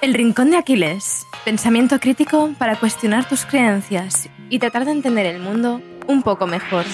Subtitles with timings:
[0.00, 1.26] El Rincón de Aquiles.
[1.44, 6.84] Pensamiento crítico para cuestionar tus creencias y tratar de entender el mundo un poco mejor.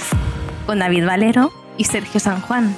[0.64, 2.74] Con David Valero y Sergio San Juan.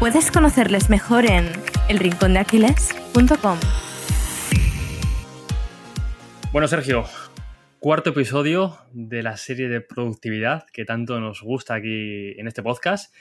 [0.00, 1.48] Puedes conocerles mejor en
[1.88, 3.58] elrincondeaquiles.com.
[6.50, 7.04] Bueno, Sergio,
[7.78, 13.14] cuarto episodio de la serie de productividad que tanto nos gusta aquí en este podcast.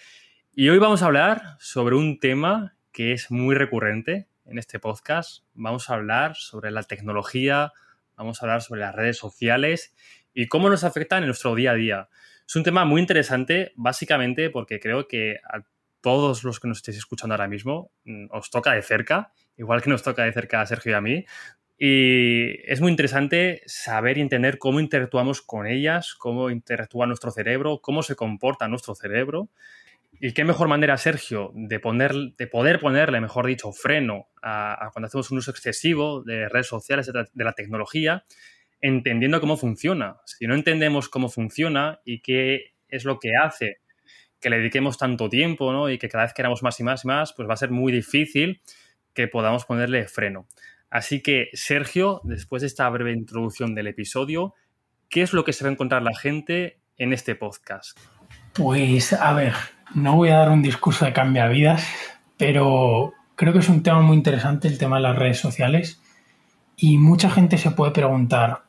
[0.55, 5.43] Y hoy vamos a hablar sobre un tema que es muy recurrente en este podcast.
[5.53, 7.71] Vamos a hablar sobre la tecnología,
[8.15, 9.95] vamos a hablar sobre las redes sociales
[10.33, 12.09] y cómo nos afectan en nuestro día a día.
[12.47, 15.61] Es un tema muy interesante, básicamente porque creo que a
[16.01, 19.89] todos los que nos estéis escuchando ahora mismo mm, os toca de cerca, igual que
[19.89, 21.25] nos toca de cerca a Sergio y a mí.
[21.77, 27.79] Y es muy interesante saber y entender cómo interactuamos con ellas, cómo interactúa nuestro cerebro,
[27.81, 29.49] cómo se comporta nuestro cerebro
[30.19, 35.07] y qué mejor manera, Sergio, de, poner, de poder ponerle, mejor dicho, freno a, cuando
[35.07, 38.25] hacemos un uso excesivo de redes sociales, de, la tecnología,
[38.79, 40.17] entendiendo cómo funciona.
[40.25, 43.79] Si no entendemos cómo funciona y qué es lo que hace
[44.39, 45.89] que le dediquemos tanto tiempo ¿no?
[45.89, 47.93] y que cada vez queramos más y más y más, pues va a ser muy
[47.93, 48.61] difícil
[49.13, 50.47] que podamos ponerle freno.
[50.89, 54.53] Así que, Sergio, después de esta breve introducción del episodio,
[55.09, 57.97] ¿qué es lo que se va a encontrar la gente en este podcast?
[58.53, 59.53] Pues, a ver,
[59.93, 61.85] no voy a dar un discurso de cambia vidas,
[62.37, 66.01] pero creo que es un tema muy interesante el tema de las redes sociales
[66.75, 68.63] y mucha gente se puede preguntar,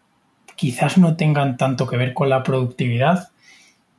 [0.57, 3.31] quizás no tengan tanto que ver con la productividad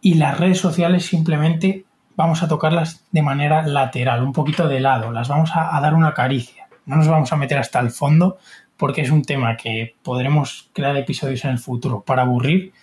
[0.02, 5.12] y las redes sociales simplemente vamos a tocarlas de manera lateral, un poquito de lado,
[5.12, 8.38] las vamos a, a dar una caricia, no nos vamos a meter hasta el fondo
[8.78, 12.74] porque es un tema que podremos crear episodios en el futuro para aburrir,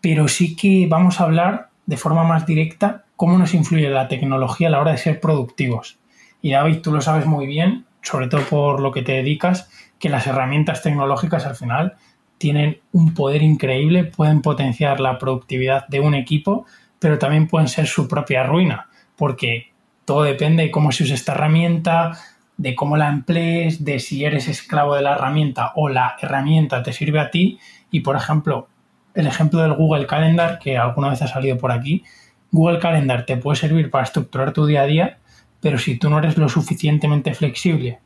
[0.00, 4.66] pero sí que vamos a hablar de forma más directa cómo nos influye la tecnología
[4.66, 5.96] a la hora de ser productivos.
[6.40, 9.70] Y David, tú lo sabes muy bien, sobre todo por lo que te dedicas,
[10.00, 11.94] que las herramientas tecnológicas al final
[12.38, 16.66] tienen un poder increíble, pueden potenciar la productividad de un equipo,
[16.98, 19.70] pero también pueden ser su propia ruina, porque
[20.04, 22.18] todo depende de cómo se usa esta herramienta,
[22.56, 26.92] de cómo la emplees, de si eres esclavo de la herramienta o la herramienta te
[26.92, 27.60] sirve a ti.
[27.92, 28.66] Y por ejemplo,
[29.14, 32.02] el ejemplo del Google Calendar, que alguna vez ha salido por aquí,
[32.52, 35.18] Google Calendar te puede servir para estructurar tu día a día,
[35.60, 37.98] pero si tú no eres lo suficientemente flexible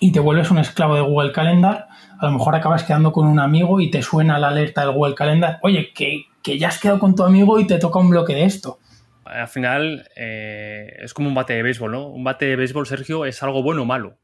[0.00, 1.88] y te vuelves un esclavo de Google Calendar,
[2.18, 5.14] a lo mejor acabas quedando con un amigo y te suena la alerta del Google
[5.14, 6.26] Calendar, oye, que,
[6.58, 8.78] ya has quedado con tu amigo y te toca un bloque de esto.
[9.26, 12.06] Al final eh, es como un bate de béisbol, ¿no?
[12.08, 14.16] Un bate de béisbol, Sergio, es algo bueno o malo.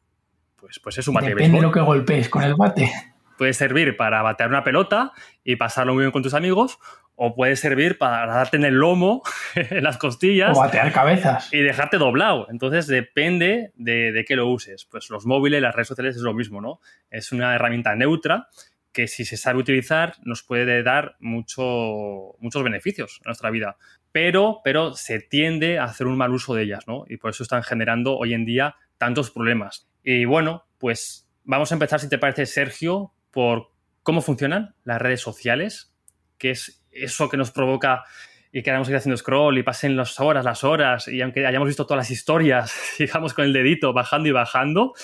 [0.57, 1.53] Pues, pues es un bate de béisbol.
[1.53, 2.91] Depende de lo que golpees con el bate.
[3.37, 5.13] Puede servir para batear una pelota
[5.45, 6.79] y pasarlo muy bien con tus amigos,
[7.17, 9.23] o puede servir para darte en el lomo,
[9.55, 10.57] en las costillas.
[10.57, 11.53] O batear cabezas.
[11.53, 12.47] Y dejarte doblado.
[12.51, 14.85] Entonces depende de, de qué lo uses.
[14.85, 16.81] Pues los móviles, las redes sociales es lo mismo, ¿no?
[17.11, 18.49] Es una herramienta neutra
[18.97, 23.77] que si se sabe utilizar nos puede dar mucho, muchos beneficios en nuestra vida.
[24.11, 27.05] Pero, pero se tiende a hacer un mal uso de ellas, ¿no?
[27.07, 29.87] Y por eso están generando hoy en día tantos problemas.
[30.03, 33.71] Y bueno, pues vamos a empezar, si te parece, Sergio, por
[34.03, 35.95] cómo funcionan las redes sociales,
[36.39, 38.05] que es eso que nos provoca
[38.53, 41.85] y queramos ir haciendo scroll y pasen las horas, las horas, y aunque hayamos visto
[41.85, 44.95] todas las historias, sigamos con el dedito bajando y bajando.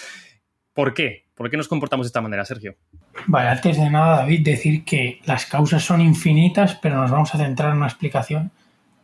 [0.73, 1.27] ¿Por qué?
[1.35, 2.77] ¿Por qué nos comportamos de esta manera, Sergio?
[3.27, 7.39] Vale, antes de nada, David, decir que las causas son infinitas, pero nos vamos a
[7.39, 8.53] centrar en una explicación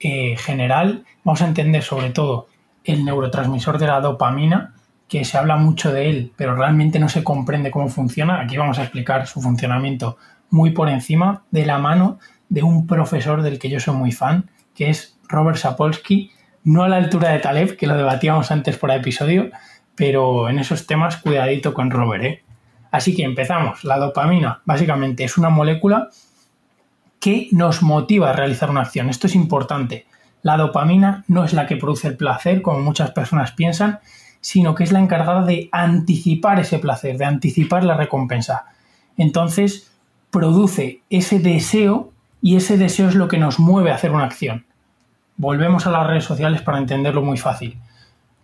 [0.00, 1.04] eh, general.
[1.24, 2.48] Vamos a entender sobre todo
[2.84, 4.74] el neurotransmisor de la dopamina,
[5.08, 8.40] que se habla mucho de él, pero realmente no se comprende cómo funciona.
[8.40, 10.16] Aquí vamos a explicar su funcionamiento
[10.50, 14.50] muy por encima, de la mano de un profesor del que yo soy muy fan,
[14.74, 16.30] que es Robert Sapolsky,
[16.64, 19.50] no a la altura de Taleb, que lo debatíamos antes por episodio,
[19.94, 22.24] pero en esos temas cuidadito con Robert.
[22.24, 22.42] ¿eh?
[22.90, 23.84] Así que empezamos.
[23.84, 26.10] La dopamina básicamente es una molécula
[27.20, 29.08] que nos motiva a realizar una acción.
[29.08, 30.06] Esto es importante.
[30.42, 33.98] La dopamina no es la que produce el placer, como muchas personas piensan,
[34.40, 38.66] sino que es la encargada de anticipar ese placer, de anticipar la recompensa.
[39.16, 39.90] Entonces,
[40.30, 44.64] produce ese deseo y ese deseo es lo que nos mueve a hacer una acción.
[45.36, 47.78] Volvemos a las redes sociales para entenderlo muy fácil.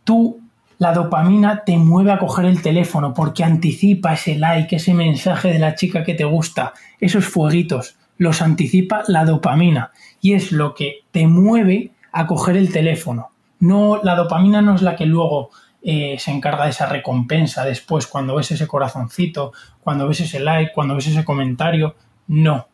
[0.05, 0.41] Tú,
[0.79, 5.59] la dopamina te mueve a coger el teléfono porque anticipa ese like, ese mensaje de
[5.59, 11.01] la chica que te gusta, esos fueguitos, los anticipa la dopamina y es lo que
[11.11, 13.31] te mueve a coger el teléfono.
[13.61, 15.51] No, la dopamina no es la que luego
[15.83, 20.73] eh, se encarga de esa recompensa después cuando ves ese corazoncito, cuando ves ese like,
[20.73, 21.97] cuando ves ese comentario.
[22.27, 22.69] No,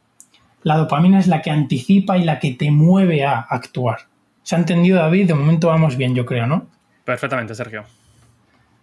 [0.62, 4.00] la dopamina es la que anticipa y la que te mueve a actuar.
[4.42, 5.28] ¿Se ha entendido, David?
[5.28, 6.66] De momento vamos bien, yo creo, ¿no?
[7.04, 7.84] Perfectamente, Sergio.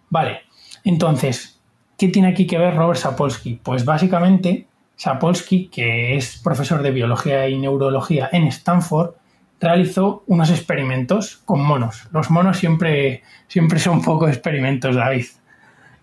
[0.10, 0.42] Vale,
[0.84, 1.58] entonces,
[1.98, 3.60] ¿Qué tiene aquí que ver Robert Sapolsky?
[3.64, 9.16] Pues básicamente Sapolsky, que es profesor de biología y neurología en Stanford,
[9.60, 12.08] realizó unos experimentos con monos.
[12.12, 15.26] Los monos siempre, siempre son poco experimentos, David.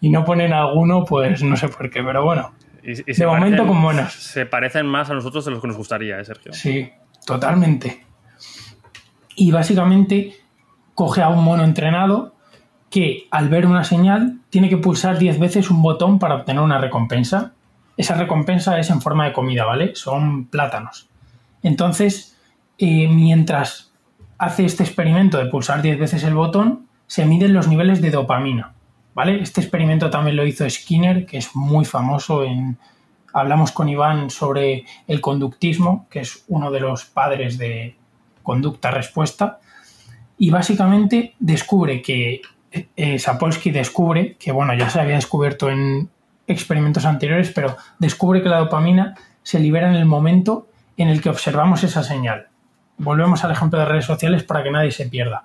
[0.00, 2.52] Y no ponen alguno, pues no sé por qué, pero bueno.
[2.84, 4.12] De momento con monos.
[4.12, 6.52] Se parecen más a nosotros de los que nos gustaría, ¿eh, Sergio?
[6.52, 6.90] Sí,
[7.26, 8.04] totalmente.
[9.36, 10.34] Y básicamente
[10.94, 12.34] coge a un mono entrenado
[12.90, 16.78] que al ver una señal tiene que pulsar 10 veces un botón para obtener una
[16.78, 17.52] recompensa.
[17.96, 19.96] Esa recompensa es en forma de comida, ¿vale?
[19.96, 21.08] Son plátanos.
[21.62, 22.38] Entonces,
[22.78, 23.92] eh, mientras
[24.38, 28.74] hace este experimento de pulsar 10 veces el botón, se miden los niveles de dopamina.
[29.16, 32.78] Este experimento también lo hizo Skinner, que es muy famoso en.
[33.32, 37.96] Hablamos con Iván sobre el conductismo, que es uno de los padres de
[38.42, 39.58] conducta-respuesta.
[40.38, 42.42] Y básicamente descubre que.
[42.96, 46.10] Eh, Sapolsky descubre, que bueno, ya se había descubierto en
[46.48, 49.14] experimentos anteriores, pero descubre que la dopamina
[49.44, 50.66] se libera en el momento
[50.96, 52.48] en el que observamos esa señal.
[52.98, 55.44] Volvemos al ejemplo de redes sociales para que nadie se pierda.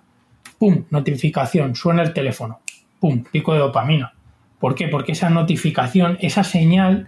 [0.58, 0.86] ¡Pum!
[0.90, 2.62] Notificación, suena el teléfono.
[3.00, 3.24] ¡Pum!
[3.32, 4.14] Pico de dopamina.
[4.60, 4.88] ¿Por qué?
[4.88, 7.08] Porque esa notificación, esa señal,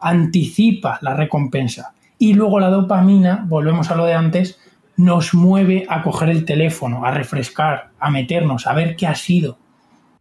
[0.00, 1.94] anticipa la recompensa.
[2.18, 4.60] Y luego la dopamina, volvemos a lo de antes,
[4.96, 9.58] nos mueve a coger el teléfono, a refrescar, a meternos, a ver qué ha sido.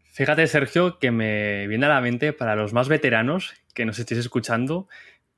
[0.05, 4.19] Fíjate, Sergio, que me viene a la mente para los más veteranos que nos estéis
[4.19, 4.87] escuchando,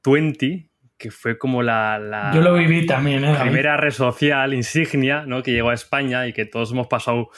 [0.02, 0.71] Twenty,
[1.02, 5.42] que fue como la, Yo lo viví también, ¿eh, primera red social insignia ¿no?
[5.42, 7.32] que llegó a España y que todos hemos pasado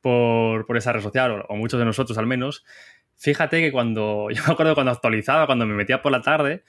[0.00, 2.64] por, esa red social, o, muchos de nosotros al menos.
[3.18, 6.64] Fíjate que cuando, yo me acuerdo cuando actualizaba, cuando me metía por la tarde,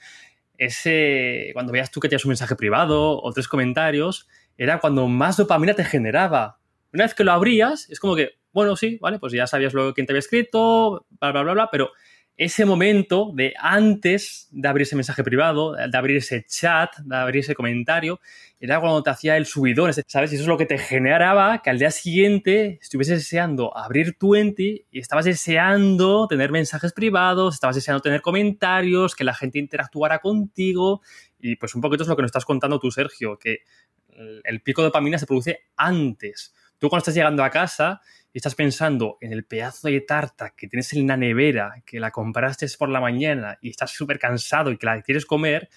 [0.58, 4.28] ese, cuando veías tú que tenías un mensaje privado o tres comentarios,
[4.58, 6.58] era cuando más dopamina te generaba.
[6.92, 9.94] Una vez que lo abrías, es como que, bueno, sí, vale, pues ya sabías luego
[9.94, 11.92] quién te había escrito, bla, bla, bla, bla, pero
[12.36, 17.40] ese momento de antes de abrir ese mensaje privado, de abrir ese chat, de abrir
[17.40, 18.20] ese comentario,
[18.58, 20.32] era cuando te hacía el subidón, ¿sabes?
[20.32, 24.34] Y eso es lo que te generaba que al día siguiente estuvieses deseando abrir tu
[24.34, 30.20] enti y estabas deseando tener mensajes privados, estabas deseando tener comentarios, que la gente interactuara
[30.20, 31.02] contigo.
[31.38, 33.58] Y pues un poquito es lo que nos estás contando tú, Sergio, que
[34.44, 36.54] el pico de dopamina se produce antes.
[36.78, 38.00] Tú cuando estás llegando a casa
[38.32, 42.10] y estás pensando en el pedazo de tarta que tienes en la nevera, que la
[42.10, 45.68] compraste por la mañana y estás súper cansado y que la quieres comer,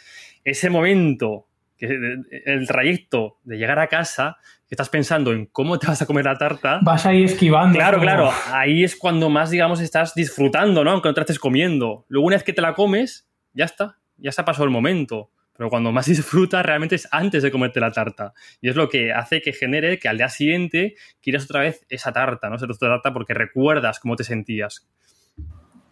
[0.44, 1.48] ese momento,
[1.78, 4.38] el trayecto de llegar a casa,
[4.68, 6.80] que estás pensando en cómo te vas a comer la tarta.
[6.82, 7.78] Vas ahí esquivando.
[7.78, 8.32] Claro, claro.
[8.48, 10.92] Ahí es cuando más, digamos, estás disfrutando, ¿no?
[10.92, 12.06] Aunque no te estés comiendo.
[12.08, 13.98] Luego, una vez que te la comes, ya está.
[14.18, 15.32] Ya se ha pasado el momento.
[15.58, 18.34] Pero cuando más disfrutas realmente es antes de comerte la tarta.
[18.62, 22.12] Y es lo que hace que genere que al día siguiente quieras otra vez esa
[22.12, 22.56] tarta, ¿no?
[22.56, 24.88] Esa tarta porque recuerdas cómo te sentías.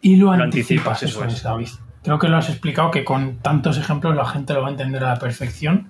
[0.01, 1.69] Y lo, anticipas, eso, es, David.
[2.04, 5.01] Creo que lo has explicado que con tantos ejemplos la gente lo va a entender
[5.06, 5.89] a la perfección.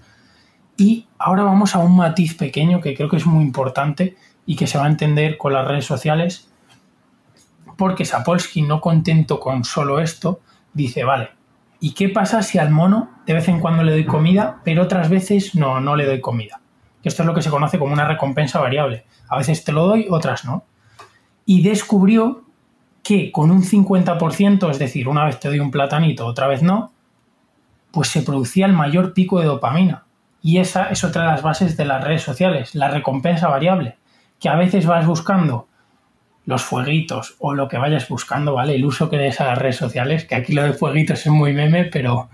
[0.77, 4.15] Y ahora vamos a un matiz pequeño que creo que es muy importante
[4.45, 6.51] y que se va a entender con las redes sociales.
[7.75, 10.41] Porque Sapolsky, no contento con solo esto,
[10.73, 11.31] dice, vale,
[11.83, 15.09] ¿Y qué pasa si al mono de vez en cuando le doy comida, pero otras
[15.09, 16.61] veces no, no le doy comida?
[17.03, 19.05] Esto es lo que se conoce como una recompensa variable.
[19.27, 20.63] A veces te lo doy, otras no.
[21.45, 22.45] Y descubrió
[23.03, 26.93] que con un 50%, es decir, una vez te doy un platanito, otra vez no,
[27.91, 30.05] pues se producía el mayor pico de dopamina.
[30.41, 33.97] Y esa es otra de las bases de las redes sociales, la recompensa variable,
[34.39, 35.67] que a veces vas buscando
[36.45, 38.75] los fueguitos o lo que vayas buscando, ¿vale?
[38.75, 41.53] El uso que des a las redes sociales, que aquí lo de fueguitos es muy
[41.53, 42.29] meme, pero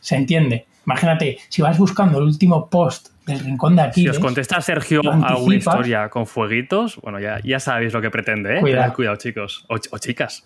[0.00, 0.66] se entiende.
[0.86, 4.02] Imagínate, si vas buscando el último post del rincón de aquí.
[4.02, 8.58] Si os contesta Sergio alguna historia con fueguitos, bueno, ya, ya sabéis lo que pretende,
[8.58, 8.60] ¿eh?
[8.60, 9.64] Cuidado, Cuidado chicos.
[9.68, 10.44] O, o chicas.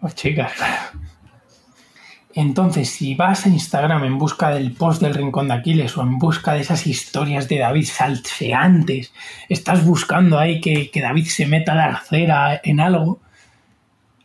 [0.00, 0.52] O chicas,
[2.34, 6.18] entonces, si vas a Instagram en busca del post del Rincón de Aquiles o en
[6.18, 9.12] busca de esas historias de David salseantes,
[9.48, 13.20] estás buscando ahí que, David se meta la arcera en algo,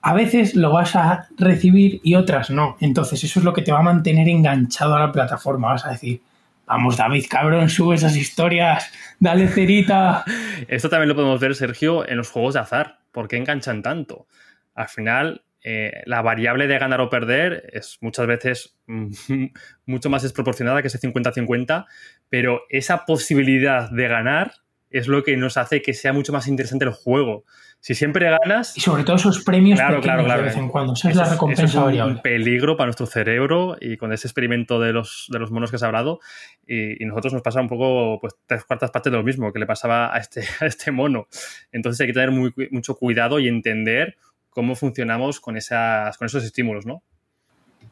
[0.01, 2.75] a veces lo vas a recibir y otras no.
[2.81, 5.69] Entonces, eso es lo que te va a mantener enganchado a la plataforma.
[5.69, 6.21] Vas a decir,
[6.67, 10.25] vamos David, cabrón, sube esas historias, dale cerita.
[10.67, 12.99] Esto también lo podemos ver, Sergio, en los juegos de azar.
[13.13, 14.27] ¿Por qué enganchan tanto?
[14.75, 18.77] Al final, eh, la variable de ganar o perder es muchas veces
[19.85, 21.85] mucho más desproporcionada que ese 50-50,
[22.29, 24.53] pero esa posibilidad de ganar
[24.93, 27.45] es lo que nos hace que sea mucho más interesante el juego.
[27.79, 28.77] Si siempre ganas...
[28.77, 30.93] Y sobre todo esos premios claro, claro, claro, de vez en cuando.
[30.93, 34.93] Esa es la recompensa es un peligro para nuestro cerebro y con ese experimento de
[34.93, 36.19] los, de los monos que se ha hablado.
[36.67, 39.65] Y, nosotros nos pasa un poco, pues, tres cuartas partes de lo mismo que le
[39.65, 41.27] pasaba a este, a este mono.
[41.71, 44.15] Entonces hay que tener mucho cuidado y entender
[44.53, 47.01] cómo funcionamos con, esas, con esos estímulos, ¿no?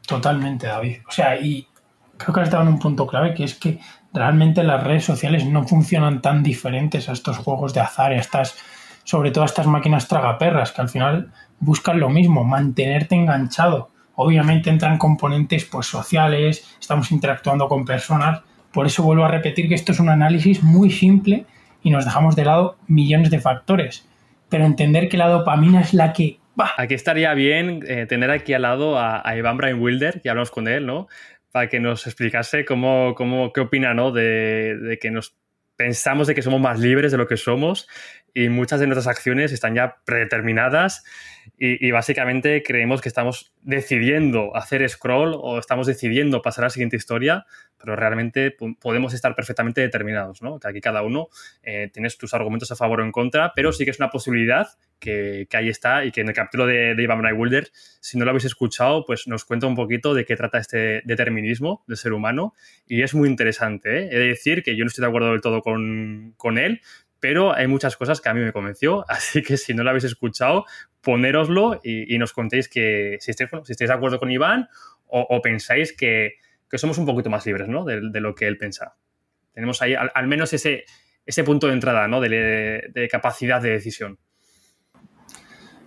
[0.08, 0.98] Totalmente, David.
[1.08, 1.68] O sea, y
[2.18, 3.80] creo que has dado un punto clave, que es que
[4.14, 8.56] realmente las redes sociales no funcionan tan diferentes a estos juegos de azar, a estas,
[9.04, 13.90] sobre todo a estas máquinas tragaperras, que al final buscan lo mismo, mantenerte enganchado.
[14.16, 18.42] Obviamente entran componentes pues, sociales, estamos interactuando con personas,
[18.74, 21.46] por eso vuelvo a repetir que esto es un análisis muy simple
[21.84, 24.08] y nos dejamos de lado millones de factores.
[24.50, 26.41] Pero entender que la dopamina es la que
[26.78, 30.68] Aquí estaría bien eh, tener aquí al lado a, Iván Brian Wilder, que hablamos con
[30.68, 31.08] él, ¿no?
[31.52, 34.12] Para que nos explicase cómo, cómo qué opina, ¿no?
[34.12, 35.36] De, de, que nos
[35.76, 37.88] pensamos de que somos más libres de lo que somos
[38.34, 41.04] y muchas de nuestras acciones están ya predeterminadas
[41.58, 46.96] y, básicamente creemos que estamos decidiendo hacer scroll o estamos decidiendo pasar a la siguiente
[46.96, 47.46] historia,
[47.78, 50.60] pero realmente podemos estar perfectamente determinados, ¿no?
[50.60, 51.30] Que aquí cada uno
[51.62, 54.68] eh, tienes tus argumentos a favor o en contra, pero sí que es una posibilidad
[55.00, 57.70] que, ahí está y que en el capítulo de, de Ivan Wilder,
[58.00, 61.84] si no lo habéis escuchado, pues nos cuenta un poquito de qué trata este determinismo
[61.88, 62.54] del ser humano
[62.88, 64.00] y es muy interesante.
[64.00, 64.10] ¿eh?
[64.12, 66.82] He de decir que yo no estoy de acuerdo del todo con, con él,
[67.22, 70.04] pero hay muchas cosas que a mí me convenció, así que si no lo habéis
[70.04, 70.66] escuchado,
[71.00, 74.68] ponéroslo y, nos contéis que si estáis, de acuerdo con Iván
[75.08, 76.34] o, pensáis que,
[76.74, 77.84] somos un poquito más libres ¿no?
[77.86, 78.96] de, lo que él piensa.
[79.54, 80.86] Tenemos ahí al, menos ese,
[81.26, 82.22] ese, punto de entrada ¿no?
[82.22, 84.20] de, capacidad de decisión.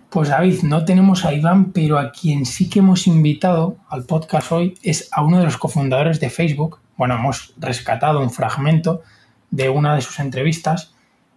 [0.09, 4.51] Pues David, no tenemos a Iván, pero a quien sí que hemos invitado al podcast
[4.51, 6.79] hoy es a uno de los cofundadores de Facebook.
[6.95, 9.01] Bueno, hemos rescatado un fragmento
[9.49, 10.94] de una de sus entrevistas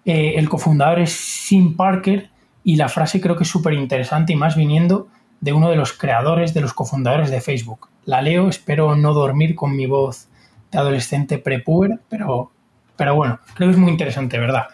[0.08, 2.30] eh, el cofundador es Sim Parker
[2.64, 5.08] y la frase creo que es súper interesante y más viniendo
[5.42, 7.90] de uno de los creadores, de los cofundadores de Facebook.
[8.06, 10.30] La leo, espero no dormir con mi voz
[10.72, 12.52] de adolescente prepuber, pero,
[12.96, 14.68] pero bueno, creo que es muy interesante, ¿verdad?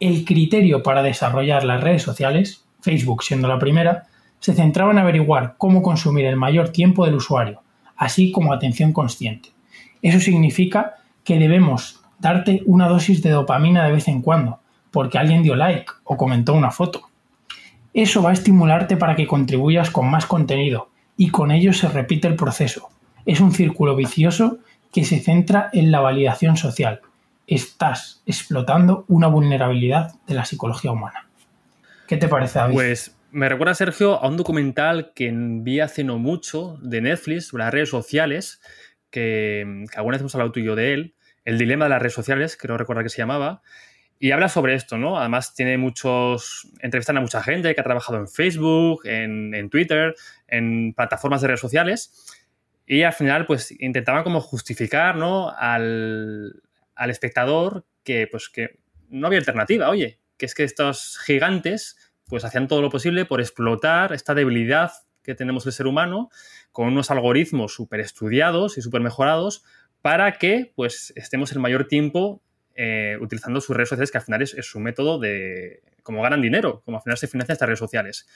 [0.00, 4.08] El criterio para desarrollar las redes sociales, Facebook siendo la primera,
[4.40, 7.62] se centraba en averiguar cómo consumir el mayor tiempo del usuario,
[7.96, 9.50] así como atención consciente.
[10.02, 14.58] Eso significa que debemos darte una dosis de dopamina de vez en cuando,
[14.92, 17.08] porque alguien dio like o comentó una foto.
[17.94, 22.28] Eso va a estimularte para que contribuyas con más contenido y con ello se repite
[22.28, 22.88] el proceso.
[23.26, 24.58] Es un círculo vicioso
[24.92, 27.00] que se centra en la validación social.
[27.46, 31.28] Estás explotando una vulnerabilidad de la psicología humana.
[32.06, 32.74] ¿Qué te parece, David?
[32.74, 37.64] Pues me recuerda, Sergio, a un documental que vi hace no mucho de Netflix sobre
[37.64, 38.60] las redes sociales,
[39.10, 42.14] que, alguna vez hemos hablado tú y yo de él, El dilema de las redes
[42.14, 43.62] sociales, creo recordar que se llamaba,
[44.22, 45.18] y habla sobre esto, ¿no?
[45.18, 50.14] Además tiene muchos, entrevistan a mucha gente que ha trabajado en Facebook, en, Twitter,
[50.46, 52.32] en plataformas de redes sociales.
[52.86, 55.50] Y al final, pues intentaban como justificar, ¿no?
[55.50, 56.62] Al,
[57.08, 61.96] espectador que, pues, que no había alternativa, oye, que es que estos gigantes,
[62.28, 64.92] pues hacían todo lo posible por explotar esta debilidad
[65.24, 66.30] que tenemos el ser humano
[66.70, 69.64] con unos algoritmos súper estudiados y súper mejorados
[70.00, 72.40] para que, pues, estemos el mayor tiempo
[72.74, 76.82] eh, utilizando sus redes sociales, que al final es, su método de cómo ganan dinero,
[76.84, 78.26] cómo al final se financian estas redes sociales.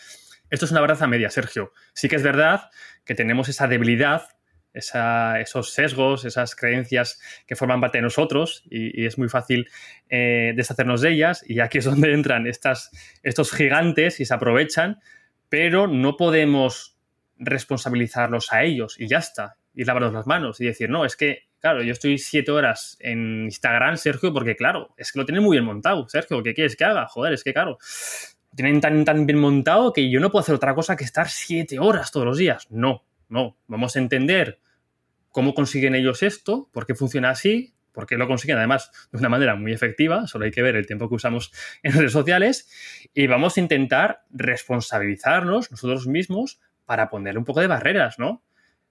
[0.51, 1.73] Esto es una verdad a media, Sergio.
[1.95, 2.71] Sí que es verdad
[3.05, 4.29] que tenemos esa debilidad,
[4.73, 9.69] esos sesgos, esas creencias que forman parte de nosotros y, es muy fácil
[10.11, 11.43] eh, deshacernos de ellas.
[11.49, 12.91] Y aquí es donde entran estas,
[13.23, 15.01] estos gigantes y se aprovechan,
[15.49, 16.99] pero no podemos
[17.39, 19.57] responsabilizarlos a ellos y ya está.
[19.75, 23.45] Y lavarnos las manos y decir, no, es que Claro, yo estoy siete horas en
[23.45, 26.85] Instagram, Sergio, porque claro, es que lo tienen muy bien montado, Sergio, ¿qué quieres que
[26.85, 27.07] haga?
[27.09, 30.55] Joder, es que claro, lo tienen tan, tan bien montado que yo no puedo hacer
[30.55, 32.67] otra cosa que estar siete horas todos los días.
[32.71, 34.61] No, no, vamos a entender
[35.31, 39.31] cómo consiguen ellos esto, por qué funciona así, por qué lo consiguen además de una
[39.31, 41.51] manera muy efectiva, solo hay que ver el tiempo que usamos
[41.83, 42.71] en redes sociales,
[43.15, 48.45] y vamos a intentar responsabilizarnos nosotros mismos para ponerle un poco de barreras, ¿no?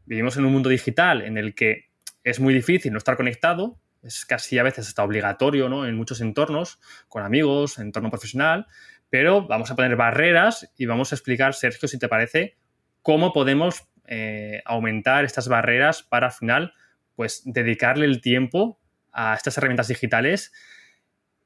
[0.06, 1.85] Vivimos en un mundo digital en el que
[2.26, 5.86] es muy difícil no estar conectado, es casi a veces hasta obligatorio ¿no?
[5.86, 8.66] en muchos entornos, con amigos, entorno profesional,
[9.10, 12.58] pero vamos a poner barreras y vamos a explicar, Sergio, si te parece,
[13.04, 16.74] cómo podemos eh, aumentar estas barreras para al final
[17.16, 18.80] pues dedicarle el tiempo
[19.14, 20.52] a estas herramientas digitales.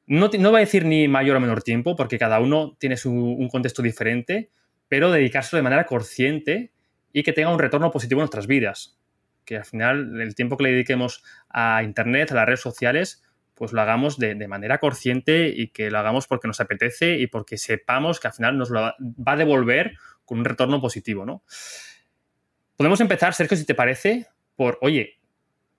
[0.07, 3.49] No, va a decir ni mayor o menor tiempo, porque cada uno tiene su, un
[3.49, 4.49] contexto diferente,
[4.87, 6.71] pero dedicárselo de manera consciente
[7.11, 8.98] y que tenga un retorno positivo en nuestras vidas
[9.49, 13.23] que al final el tiempo que le dediquemos a Internet, a las redes sociales,
[13.55, 17.57] pues lo hagamos de, manera consciente y que lo hagamos porque nos apetece y porque
[17.57, 21.43] sepamos que al final nos lo va, a devolver con un retorno positivo, ¿no?
[22.77, 25.19] Podemos empezar, Sergio, si te parece, por, oye,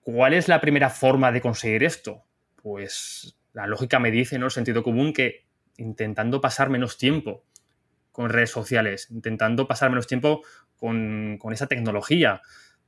[0.01, 2.25] ¿cuál es la primera forma de conseguir esto?
[2.61, 4.47] Pues la lógica me dice, ¿no?
[4.47, 5.45] El sentido común que
[5.77, 7.45] intentando pasar menos tiempo
[8.11, 10.41] con redes sociales, intentando pasar menos tiempo
[10.75, 12.41] con, con esa tecnología.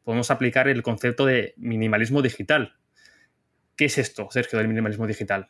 [0.03, 2.73] Podemos aplicar el concepto de minimalismo digital.
[3.75, 5.49] ¿Qué es esto, Sergio, del minimalismo digital?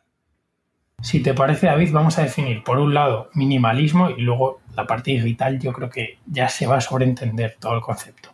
[1.02, 5.10] Si te parece, David, vamos a definir por un lado minimalismo y luego la parte
[5.10, 5.58] digital.
[5.58, 8.30] Yo creo que ya se va a sobreentender todo el concepto.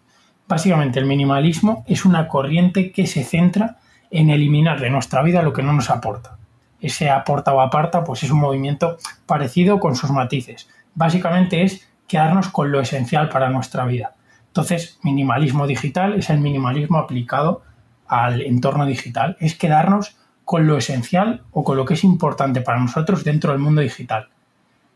[0.46, 3.78] Básicamente, el minimalismo es una corriente que se centra
[4.10, 6.38] en eliminar de nuestra vida lo que no nos aporta.
[6.80, 10.68] Ese aporta o aparta, pues es un movimiento parecido con sus matices.
[10.94, 14.14] Básicamente es quedarnos con lo esencial para nuestra vida.
[14.50, 17.62] Entonces, minimalismo digital es el minimalismo aplicado
[18.08, 19.36] al entorno digital.
[19.38, 23.60] Es quedarnos con lo esencial o con lo que es importante para nosotros dentro del
[23.60, 24.28] mundo digital.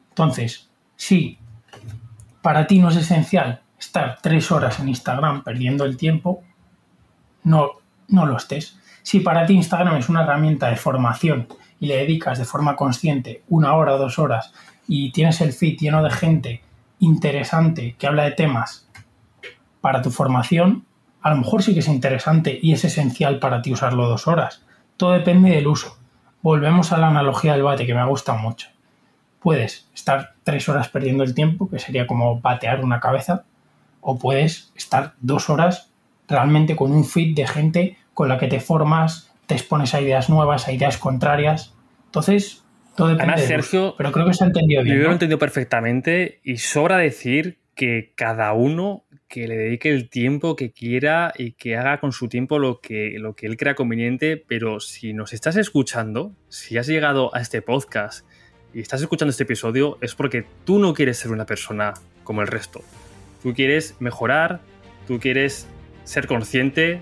[0.08, 1.38] Entonces, si
[2.42, 6.42] para ti no es esencial estar tres horas en Instagram perdiendo el tiempo,
[7.44, 7.70] no,
[8.08, 8.76] no lo estés.
[9.02, 11.46] Si para ti Instagram es una herramienta de formación
[11.78, 14.52] y le dedicas de forma consciente una hora o dos horas
[14.88, 16.62] y tienes el feed lleno de gente
[16.98, 18.88] interesante que habla de temas
[19.84, 20.86] para tu formación,
[21.20, 24.64] a lo mejor sí que es interesante y es esencial para ti usarlo dos horas.
[24.96, 25.98] Todo depende del uso.
[26.40, 28.68] Volvemos a la analogía del bate que me ha gustado mucho.
[29.40, 33.44] Puedes estar tres horas perdiendo el tiempo, que sería como batear una cabeza,
[34.00, 35.92] o puedes estar dos horas
[36.28, 40.30] realmente con un feed de gente con la que te formas, te expones a ideas
[40.30, 41.74] nuevas, a ideas contrarias.
[42.06, 42.64] Entonces,
[42.96, 43.34] todo depende.
[43.34, 44.96] Además, Sergio, pero creo que se ha entendido bien.
[44.96, 50.08] Yo lo he entendido perfectamente y sobra decir que cada uno que le dedique el
[50.08, 53.74] tiempo que quiera y que haga con su tiempo lo que, lo que él crea
[53.74, 58.26] conveniente, pero si nos estás escuchando, si has llegado a este podcast
[58.72, 62.48] y estás escuchando este episodio, es porque tú no quieres ser una persona como el
[62.48, 62.82] resto.
[63.42, 64.60] Tú quieres mejorar,
[65.06, 65.66] tú quieres
[66.04, 67.00] ser consciente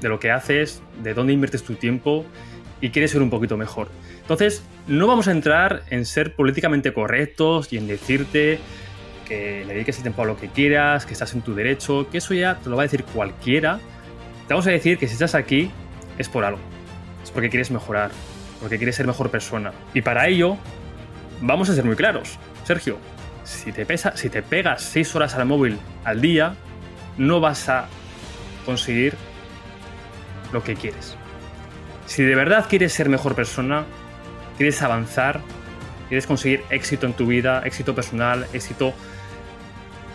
[0.00, 2.24] de lo que haces, de dónde inviertes tu tiempo
[2.80, 3.88] y quieres ser un poquito mejor.
[4.20, 8.58] Entonces, no vamos a entrar en ser políticamente correctos y en decirte
[9.30, 12.18] que le dediques el tiempo a lo que quieras, que estás en tu derecho, que
[12.18, 13.78] eso ya te lo va a decir cualquiera.
[14.48, 15.70] Te vamos a decir que si estás aquí
[16.18, 16.58] es por algo.
[17.22, 18.10] Es porque quieres mejorar,
[18.60, 19.70] porque quieres ser mejor persona.
[19.94, 20.56] Y para ello,
[21.40, 22.40] vamos a ser muy claros.
[22.64, 22.98] Sergio,
[23.44, 26.56] si te, pesa, si te pegas 6 horas al móvil al día,
[27.16, 27.86] no vas a
[28.66, 29.14] conseguir
[30.52, 31.14] lo que quieres.
[32.06, 33.84] Si de verdad quieres ser mejor persona,
[34.56, 35.40] quieres avanzar,
[36.08, 38.92] quieres conseguir éxito en tu vida, éxito personal, éxito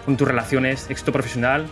[0.06, 1.66] con tus relaciones, éxito profesional,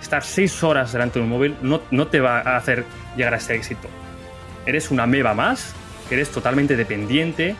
[0.00, 2.84] estar seis horas delante de un móvil no, no te va a hacer
[3.16, 3.88] llegar a ese éxito.
[4.66, 5.74] Eres una meba más,
[6.10, 7.56] eres totalmente dependiente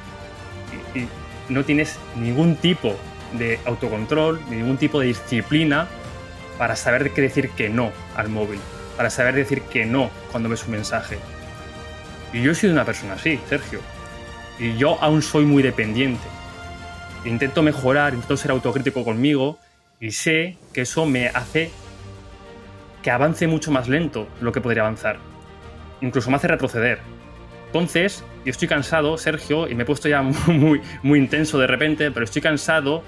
[0.94, 1.08] y, y
[1.48, 2.96] no tienes ningún tipo
[3.32, 5.88] de autocontrol, ningún tipo de disciplina
[6.58, 8.60] para saber qué decir que no al móvil,
[8.96, 11.18] para saber decir que no cuando ves un mensaje.
[12.32, 13.80] Y yo he sido una persona así, Sergio.
[14.58, 16.26] Y yo aún soy muy dependiente.
[17.24, 19.58] Intento mejorar, intento ser autocrítico conmigo
[20.02, 21.70] y sé que eso me hace
[23.04, 25.18] que avance mucho más lento lo que podría avanzar.
[26.00, 26.98] Incluso me hace retroceder.
[27.66, 32.10] Entonces, yo estoy cansado, Sergio, y me he puesto ya muy, muy intenso de repente,
[32.10, 33.04] pero estoy cansado.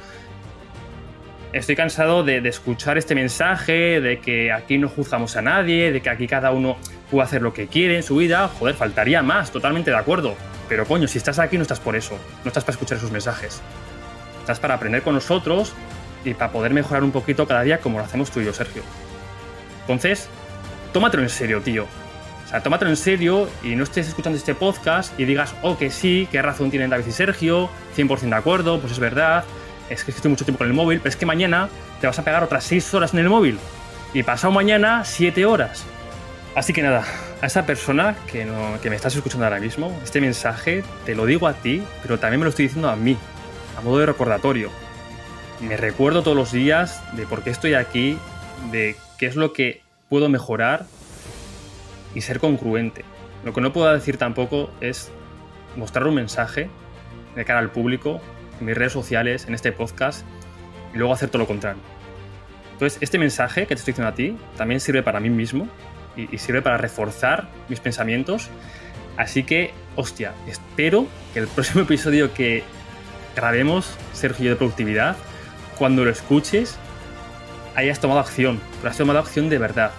[1.52, 6.00] Estoy cansado de, de, escuchar este mensaje, de que aquí no juzgamos a nadie, de
[6.00, 6.76] que aquí cada uno
[7.10, 8.46] puede hacer lo que quiere en su vida.
[8.46, 10.36] Joder, faltaría más, totalmente de acuerdo.
[10.68, 13.60] Pero coño, si estás aquí no estás por eso, no estás para escuchar esos mensajes.
[14.40, 15.74] Estás para aprender con nosotros
[16.24, 18.82] y para poder mejorar un poquito cada día como lo hacemos tú y yo, Sergio.
[19.82, 20.28] Entonces,
[20.92, 21.84] tómatelo en serio, tío.
[21.84, 25.90] O sea, tómatelo en serio y no estés escuchando este podcast y digas, oh, que
[25.90, 29.44] sí, qué razón tienen David y Sergio, 100% de acuerdo, pues es verdad,
[29.90, 31.68] es que estoy mucho tiempo con el móvil, pero es que mañana
[32.00, 33.58] te vas a pegar otras 6 horas en el móvil
[34.12, 35.84] y pasado mañana 7 horas.
[36.54, 37.04] Así que nada,
[37.42, 41.26] a esa persona que, no, que me estás escuchando ahora mismo, este mensaje te lo
[41.26, 43.16] digo a ti, pero también me lo estoy diciendo a mí,
[43.76, 44.83] a modo de recordatorio
[45.60, 48.18] me recuerdo todos los días de por qué estoy aquí,
[48.70, 50.86] de qué es lo que puedo mejorar
[52.14, 53.04] y ser congruente.
[53.44, 55.10] Lo que no puedo decir tampoco es
[55.76, 56.68] mostrar un mensaje
[57.34, 58.20] de cara al público,
[58.60, 60.24] en mis redes sociales, en este podcast,
[60.94, 61.82] y luego hacer todo lo contrario.
[62.72, 65.68] Entonces, este mensaje que te estoy diciendo a ti también sirve para mí mismo
[66.16, 68.48] y, sirve para reforzar mis pensamientos.
[69.16, 72.62] Así que, hostia, espero que el próximo episodio que
[73.36, 75.16] grabemos, Sergio de Productividad,
[75.78, 76.78] cuando lo escuches
[77.74, 79.90] hayas tomado acción, pero has tomado acción de verdad.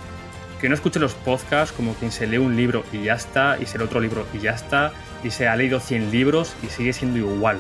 [0.60, 3.66] Que no escuches los podcasts como quien se lee un libro y ya está, y
[3.66, 6.94] se lee otro libro y ya está, y se ha leído 100 libros y sigue
[6.94, 7.60] siendo igual.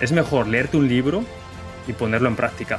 [0.00, 1.24] Es mejor leerte un libro
[1.88, 2.78] y ponerlo en práctica.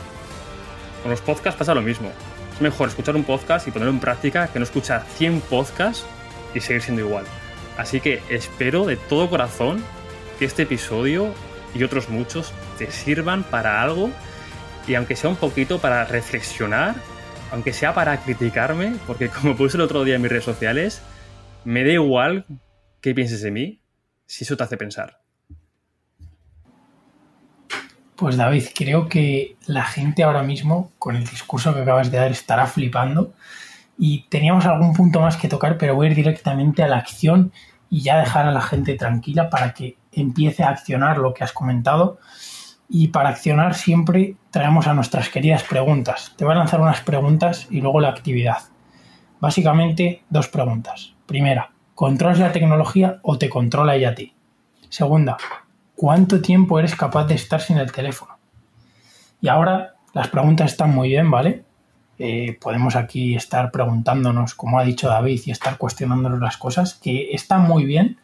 [1.02, 2.12] Con los podcasts pasa lo mismo.
[2.54, 6.06] Es mejor escuchar un podcast y ponerlo en práctica que no escuchar 100 podcasts
[6.54, 7.26] y seguir siendo igual.
[7.78, 9.84] Así que espero de todo corazón
[10.38, 11.34] que este episodio
[11.74, 14.10] y otros muchos te sirvan para algo
[14.88, 16.96] y aunque sea un poquito para reflexionar,
[17.52, 21.02] aunque sea para criticarme, porque como puse el otro día en mis redes sociales,
[21.66, 22.46] me da igual
[23.02, 23.82] qué pienses de mí
[24.26, 25.20] si eso te hace pensar.
[28.16, 32.32] Pues David, creo que la gente ahora mismo, con el discurso que acabas de dar,
[32.32, 33.34] estará flipando.
[34.00, 37.52] Y teníamos algún punto más que tocar, pero voy a ir directamente a la acción
[37.90, 41.54] y ya dejar a la gente tranquila para que empiece a accionar lo que has
[41.54, 42.20] comentado.
[42.90, 46.34] Y para accionar siempre traemos a nuestras queridas preguntas.
[46.38, 48.60] Te voy a lanzar unas preguntas y luego la actividad.
[49.40, 51.14] Básicamente dos preguntas.
[51.26, 54.34] Primera, ¿controlas la tecnología o te controla ella a ti?
[54.90, 55.38] Segunda,
[55.96, 58.38] ¿cuánto tiempo eres capaz de estar sin el teléfono?
[59.42, 61.66] Y ahora las preguntas están muy bien, ¿vale?
[62.20, 67.32] Eh, podemos aquí estar preguntándonos, como ha dicho David, y estar cuestionándonos las cosas, que
[67.32, 68.18] están muy bien,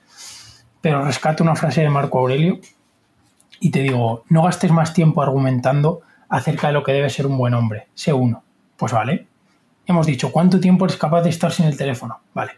[0.83, 2.59] pero rescato una frase de Marco Aurelio
[3.61, 7.37] y te digo, no gastes más tiempo argumentando acerca de lo que debe ser un
[7.37, 8.43] buen hombre, sé uno.
[8.75, 9.25] Pues vale.
[9.85, 12.19] Hemos dicho, ¿cuánto tiempo eres capaz de estar sin el teléfono?
[12.33, 12.51] Vale.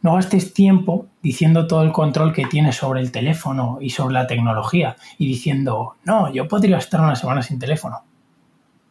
[0.00, 4.26] No gastes tiempo diciendo todo el control que tienes sobre el teléfono y sobre la
[4.26, 8.02] tecnología y diciendo, no, yo podría estar una semana sin teléfono.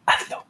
[0.06, 0.45] Hazlo.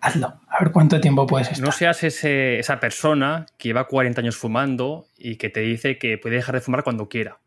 [0.00, 0.40] Hazlo.
[0.48, 1.66] A ver cuánto tiempo puedes estar.
[1.66, 6.36] No seas esa persona que lleva 40 años fumando y que te dice que puede
[6.36, 7.40] dejar de fumar cuando quiera.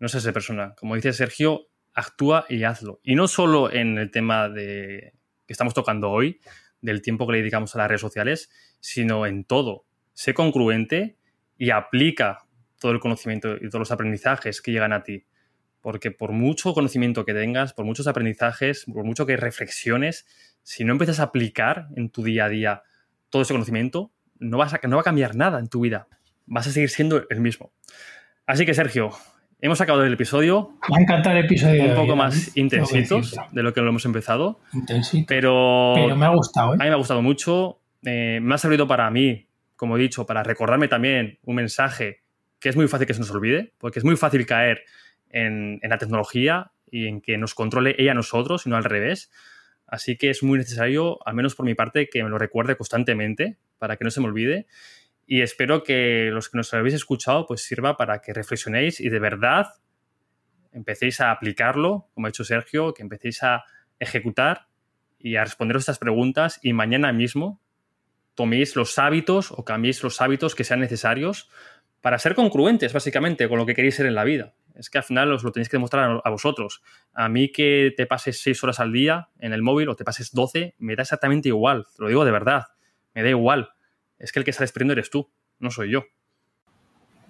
[0.00, 0.74] No seas esa persona.
[0.76, 3.00] Como dice Sergio, actúa y hazlo.
[3.02, 5.14] Y no solo en el tema de
[5.46, 6.40] que estamos tocando hoy,
[6.80, 9.84] del tiempo que le dedicamos a las redes sociales, sino en todo.
[10.12, 11.16] Sé congruente
[11.56, 12.40] y aplica
[12.80, 15.24] todo el conocimiento y todos los aprendizajes que llegan a ti.
[15.80, 20.26] Porque por mucho conocimiento que tengas, por muchos aprendizajes, por mucho que reflexiones,
[20.64, 22.82] si no empiezas a aplicar en tu día a día
[23.30, 26.08] todo ese conocimiento, no, vas a, no va a cambiar nada en tu vida.
[26.46, 27.70] Vas a seguir siendo el mismo.
[28.44, 29.10] Así que, Sergio,
[29.60, 30.76] hemos acabado el episodio.
[30.90, 31.84] Me ha encantado el episodio.
[31.84, 33.20] Un poco más intensito
[33.52, 34.58] de lo que lo hemos empezado.
[34.72, 35.26] Intensito.
[35.28, 36.72] Pero, pero me ha gustado.
[36.72, 36.78] ¿eh?
[36.80, 37.78] A mí me ha gustado mucho.
[38.02, 39.46] Eh, me ha servido para mí
[39.76, 42.22] como he dicho, para recordarme también un mensaje
[42.58, 44.84] que es muy fácil que se nos olvide, porque es muy fácil caer
[45.30, 49.30] en, la tecnología y en que nos controle ella a nosotros y no al revés.
[49.86, 53.58] Así que es muy necesario, al menos por mi parte, que me lo recuerde constantemente
[53.78, 54.66] para que no se me olvide.
[55.26, 59.18] Y espero que los que nos habéis escuchado pues sirva para que reflexionéis y de
[59.18, 59.68] verdad
[60.72, 63.64] empecéis a aplicarlo, como ha dicho Sergio, que empecéis a
[63.98, 64.66] ejecutar
[65.18, 67.60] y a responderos estas preguntas y mañana mismo
[68.34, 71.48] toméis los hábitos o cambiéis los hábitos que sean necesarios
[72.00, 74.52] para ser congruentes, básicamente, con lo que queréis ser en la vida.
[74.74, 76.82] Es que al final os lo tenéis que demostrar a vosotros.
[77.12, 80.32] A mí que te pases seis horas al día en el móvil o te pases
[80.32, 81.86] 12, me da exactamente igual.
[81.98, 82.64] Lo digo de verdad.
[83.14, 83.70] Me da igual.
[84.18, 86.04] Es que el que sales perdiendo eres tú, no soy yo.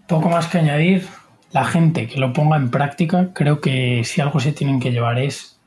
[0.09, 1.07] Poco más que añadir.
[1.52, 5.20] La gente que lo ponga en práctica, creo que si algo se tienen que llevar
[5.20, 5.61] es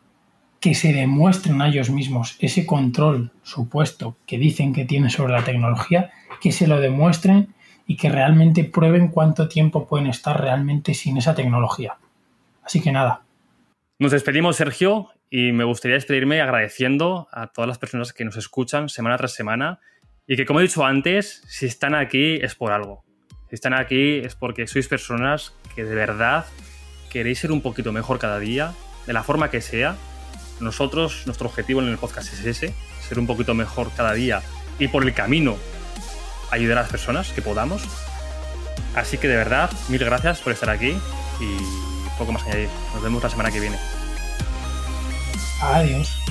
[0.59, 5.43] que se demuestren a ellos mismos ese control supuesto que dicen que tienen sobre la
[5.43, 6.11] tecnología,
[6.41, 7.53] que se lo demuestren
[7.87, 11.97] y que realmente prueben cuánto tiempo pueden estar realmente sin esa tecnología.
[12.61, 13.23] Así que nada.
[13.97, 18.89] Nos despedimos, Sergio, y me gustaría despedirme agradeciendo a todas las personas que nos escuchan
[18.89, 19.79] semana tras semana
[20.27, 23.05] y que, como he dicho antes, si están aquí es por algo.
[23.49, 26.45] Si están aquí es porque sois personas que de verdad
[27.09, 28.73] queréis ser un poquito mejor cada día,
[29.05, 29.95] de la forma que sea,
[30.59, 34.41] nosotros, nuestro objetivo en el podcast es ese, ser un poquito mejor cada día
[34.79, 35.55] y por el camino
[36.51, 37.83] ayudar a las personas que podamos.
[38.95, 40.97] Así que de verdad, mil gracias por estar aquí
[41.39, 41.57] y
[42.17, 42.69] poco más añadir.
[42.93, 43.77] Nos vemos la semana que viene.
[45.61, 46.26] Adiós.